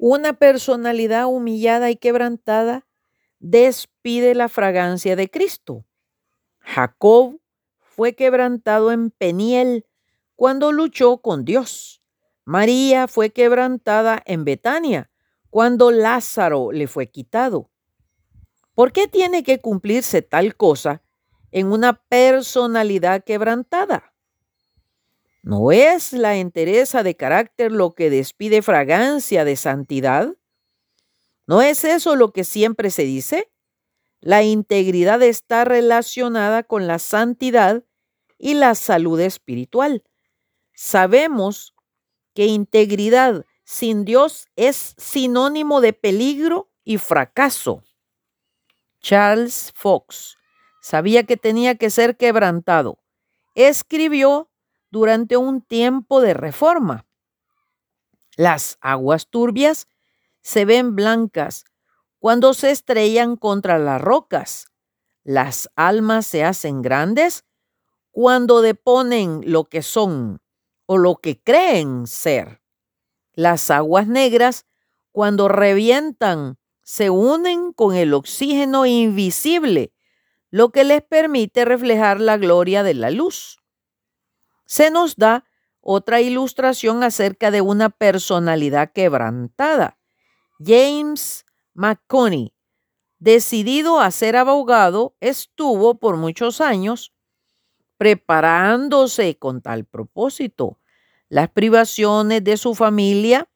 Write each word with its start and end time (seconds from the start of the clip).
Una 0.00 0.34
personalidad 0.34 1.26
humillada 1.26 1.90
y 1.90 1.96
quebrantada 1.96 2.86
despide 3.40 4.36
la 4.36 4.48
fragancia 4.48 5.16
de 5.16 5.28
Cristo. 5.28 5.84
Jacob 6.60 7.40
fue 7.80 8.14
quebrantado 8.14 8.92
en 8.92 9.10
Peniel 9.10 9.86
cuando 10.36 10.70
luchó 10.70 11.18
con 11.18 11.44
Dios. 11.44 12.00
María 12.44 13.08
fue 13.08 13.30
quebrantada 13.30 14.22
en 14.24 14.44
Betania 14.44 15.10
cuando 15.50 15.90
Lázaro 15.90 16.70
le 16.70 16.86
fue 16.86 17.10
quitado. 17.10 17.68
¿Por 18.74 18.92
qué 18.92 19.08
tiene 19.08 19.42
que 19.42 19.60
cumplirse 19.60 20.22
tal 20.22 20.54
cosa 20.54 21.02
en 21.50 21.72
una 21.72 21.94
personalidad 22.04 23.24
quebrantada? 23.24 24.14
¿No 25.48 25.72
es 25.72 26.12
la 26.12 26.36
entereza 26.36 27.02
de 27.02 27.16
carácter 27.16 27.72
lo 27.72 27.94
que 27.94 28.10
despide 28.10 28.60
fragancia 28.60 29.46
de 29.46 29.56
santidad? 29.56 30.36
¿No 31.46 31.62
es 31.62 31.84
eso 31.84 32.16
lo 32.16 32.34
que 32.34 32.44
siempre 32.44 32.90
se 32.90 33.04
dice? 33.04 33.50
La 34.20 34.42
integridad 34.42 35.22
está 35.22 35.64
relacionada 35.64 36.64
con 36.64 36.86
la 36.86 36.98
santidad 36.98 37.82
y 38.36 38.52
la 38.52 38.74
salud 38.74 39.18
espiritual. 39.20 40.04
Sabemos 40.74 41.74
que 42.34 42.44
integridad 42.44 43.46
sin 43.64 44.04
Dios 44.04 44.48
es 44.54 44.94
sinónimo 44.98 45.80
de 45.80 45.94
peligro 45.94 46.70
y 46.84 46.98
fracaso. 46.98 47.82
Charles 49.00 49.72
Fox 49.74 50.36
sabía 50.82 51.22
que 51.22 51.38
tenía 51.38 51.76
que 51.76 51.88
ser 51.88 52.18
quebrantado. 52.18 52.98
Escribió 53.54 54.47
durante 54.90 55.36
un 55.36 55.60
tiempo 55.62 56.20
de 56.20 56.34
reforma. 56.34 57.06
Las 58.36 58.78
aguas 58.80 59.28
turbias 59.28 59.88
se 60.42 60.64
ven 60.64 60.94
blancas 60.94 61.64
cuando 62.18 62.54
se 62.54 62.70
estrellan 62.70 63.36
contra 63.36 63.78
las 63.78 64.00
rocas. 64.00 64.66
Las 65.24 65.68
almas 65.76 66.26
se 66.26 66.44
hacen 66.44 66.82
grandes 66.82 67.44
cuando 68.10 68.62
deponen 68.62 69.42
lo 69.44 69.64
que 69.64 69.82
son 69.82 70.40
o 70.86 70.98
lo 70.98 71.16
que 71.16 71.40
creen 71.40 72.06
ser. 72.06 72.62
Las 73.34 73.70
aguas 73.70 74.08
negras, 74.08 74.66
cuando 75.12 75.48
revientan, 75.48 76.58
se 76.82 77.10
unen 77.10 77.72
con 77.72 77.94
el 77.94 78.14
oxígeno 78.14 78.86
invisible, 78.86 79.92
lo 80.50 80.70
que 80.70 80.84
les 80.84 81.02
permite 81.02 81.64
reflejar 81.64 82.20
la 82.20 82.38
gloria 82.38 82.82
de 82.82 82.94
la 82.94 83.10
luz. 83.10 83.58
Se 84.68 84.90
nos 84.90 85.16
da 85.16 85.46
otra 85.80 86.20
ilustración 86.20 87.02
acerca 87.02 87.50
de 87.50 87.62
una 87.62 87.88
personalidad 87.88 88.92
quebrantada. 88.92 89.98
James 90.62 91.46
McConey, 91.72 92.52
decidido 93.18 93.98
a 93.98 94.10
ser 94.10 94.36
abogado, 94.36 95.16
estuvo 95.20 95.98
por 95.98 96.18
muchos 96.18 96.60
años 96.60 97.14
preparándose 97.96 99.38
con 99.38 99.62
tal 99.62 99.86
propósito. 99.86 100.78
Las 101.30 101.48
privaciones 101.48 102.44
de 102.44 102.58
su 102.58 102.74
familia 102.74 103.48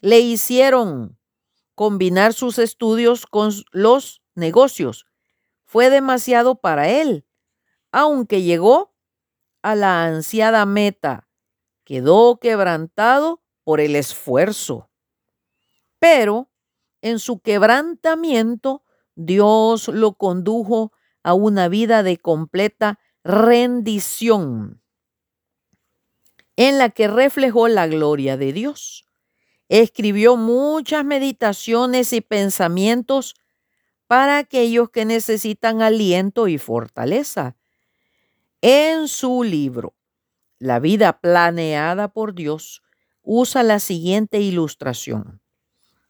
le 0.00 0.20
hicieron 0.20 1.18
combinar 1.74 2.34
sus 2.34 2.58
estudios 2.58 3.24
con 3.24 3.50
los 3.72 4.20
negocios. 4.34 5.06
Fue 5.64 5.88
demasiado 5.88 6.56
para 6.56 6.90
él, 6.90 7.24
aunque 7.92 8.42
llegó 8.42 8.92
a 9.62 9.74
la 9.74 10.04
ansiada 10.04 10.66
meta. 10.66 11.28
Quedó 11.84 12.38
quebrantado 12.40 13.42
por 13.64 13.80
el 13.80 13.96
esfuerzo. 13.96 14.90
Pero 15.98 16.50
en 17.02 17.18
su 17.18 17.40
quebrantamiento, 17.40 18.82
Dios 19.14 19.88
lo 19.88 20.14
condujo 20.14 20.92
a 21.22 21.34
una 21.34 21.68
vida 21.68 22.02
de 22.02 22.16
completa 22.18 22.98
rendición, 23.24 24.80
en 26.56 26.78
la 26.78 26.88
que 26.88 27.08
reflejó 27.08 27.68
la 27.68 27.86
gloria 27.86 28.36
de 28.36 28.52
Dios. 28.52 29.04
Escribió 29.68 30.36
muchas 30.36 31.04
meditaciones 31.04 32.12
y 32.12 32.20
pensamientos 32.20 33.34
para 34.06 34.38
aquellos 34.38 34.88
que 34.88 35.04
necesitan 35.04 35.82
aliento 35.82 36.48
y 36.48 36.56
fortaleza. 36.56 37.57
En 38.60 39.06
su 39.06 39.44
libro, 39.44 39.94
La 40.58 40.80
vida 40.80 41.20
planeada 41.20 42.08
por 42.08 42.34
Dios, 42.34 42.82
usa 43.22 43.62
la 43.62 43.78
siguiente 43.78 44.40
ilustración. 44.40 45.40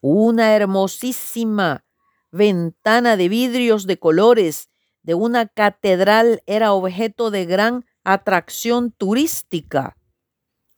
Una 0.00 0.56
hermosísima 0.56 1.84
ventana 2.30 3.18
de 3.18 3.28
vidrios 3.28 3.86
de 3.86 3.98
colores 3.98 4.70
de 5.02 5.12
una 5.12 5.46
catedral 5.46 6.42
era 6.46 6.72
objeto 6.72 7.30
de 7.30 7.44
gran 7.44 7.84
atracción 8.02 8.92
turística. 8.92 9.98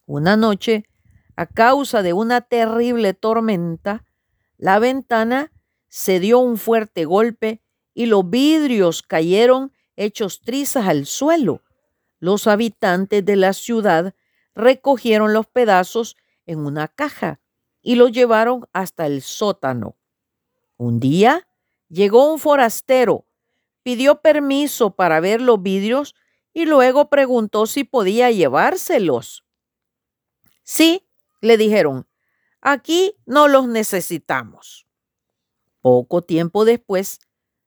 Una 0.05 0.35
noche, 0.35 0.89
a 1.37 1.45
causa 1.45 2.01
de 2.01 2.11
una 2.11 2.41
terrible 2.41 3.13
tormenta, 3.13 4.03
la 4.57 4.77
ventana 4.79 5.53
se 5.87 6.19
dio 6.19 6.39
un 6.39 6.57
fuerte 6.57 7.05
golpe 7.05 7.61
y 7.93 8.07
los 8.07 8.29
vidrios 8.29 9.03
cayeron 9.03 9.71
hechos 10.03 10.41
trizas 10.41 10.87
al 10.87 11.05
suelo. 11.05 11.61
Los 12.19 12.47
habitantes 12.47 13.25
de 13.25 13.35
la 13.35 13.53
ciudad 13.53 14.13
recogieron 14.53 15.33
los 15.33 15.47
pedazos 15.47 16.17
en 16.45 16.59
una 16.59 16.87
caja 16.87 17.39
y 17.81 17.95
los 17.95 18.11
llevaron 18.11 18.65
hasta 18.73 19.05
el 19.07 19.21
sótano. 19.21 19.95
Un 20.77 20.99
día 20.99 21.47
llegó 21.89 22.31
un 22.31 22.39
forastero 22.39 23.25
pidió 23.83 24.21
permiso 24.21 24.91
para 24.91 25.19
ver 25.19 25.41
los 25.41 25.61
vidrios 25.61 26.15
y 26.53 26.65
luego 26.65 27.09
preguntó 27.09 27.65
si 27.65 27.83
podía 27.83 28.31
llevárselos. 28.31 29.45
Sí, 30.63 31.07
le 31.41 31.57
dijeron, 31.57 32.07
aquí 32.61 33.15
no 33.25 33.47
los 33.47 33.67
necesitamos. 33.67 34.87
Poco 35.81 36.21
tiempo 36.21 36.65
después, 36.65 37.19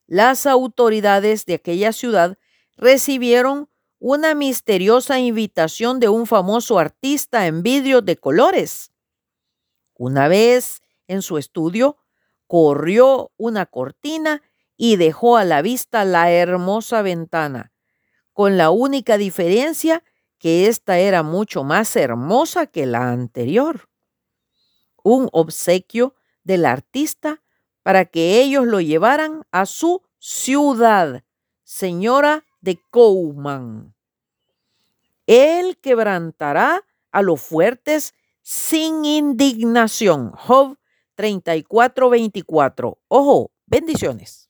las 0.07 0.47
autoridades 0.47 1.47
de 1.47 1.55
aquella 1.55 1.93
ciudad 1.93 2.39
recibieron 2.77 3.69
una 3.99 4.35
misteriosa 4.35 5.19
invitación 5.19 6.01
de 6.01 6.09
un 6.09 6.27
famoso 6.27 6.79
artista 6.79 7.47
en 7.47 7.63
vidrios 7.63 8.05
de 8.05 8.17
colores. 8.17 8.93
Una 9.95 10.29
vez 10.29 10.83
en 11.07 11.23
su 11.23 11.39
estudio, 11.39 11.97
corrió 12.47 13.33
una 13.37 13.67
cortina 13.67 14.43
y 14.77 14.97
dejó 14.97 15.37
a 15.37 15.45
la 15.45 15.63
vista 15.63 16.05
la 16.05 16.31
hermosa 16.31 17.03
ventana, 17.03 17.73
con 18.33 18.57
la 18.57 18.71
única 18.71 19.17
diferencia 19.17 20.03
que 20.39 20.67
ésta 20.67 20.99
era 20.99 21.23
mucho 21.23 21.65
más 21.65 21.97
hermosa 21.97 22.67
que 22.67 22.87
la 22.87 23.11
anterior. 23.11 23.89
Un 25.03 25.29
obsequio 25.33 26.15
del 26.43 26.67
artista 26.67 27.44
para 27.85 28.07
que 28.07 28.41
ellos 28.41 28.67
lo 28.67 28.81
llevaran 28.81 29.45
a 29.53 29.67
su 29.67 30.03
ciudad, 30.19 31.23
señora 31.63 32.45
de 32.63 32.81
Couman. 32.91 33.95
Él 35.27 35.77
quebrantará 35.83 36.83
a 37.13 37.23
los 37.23 37.43
fuertes 37.43 38.15
sin 38.43 39.05
indignación. 39.05 40.33
Job 40.33 40.79
34:24. 41.15 42.99
Ojo, 43.09 43.53
bendiciones. 43.67 44.44